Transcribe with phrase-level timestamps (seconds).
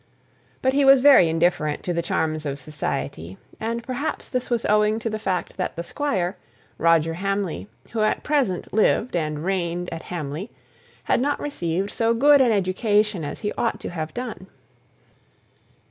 [0.63, 4.97] But he was very indifferent to the charms of society; and perhaps this was owing
[4.97, 6.37] to the fact that the squire,
[6.79, 10.49] Roger Hamley, who at present lived and reigned at Hamley,
[11.03, 14.47] had not received so good an education as he ought to have done.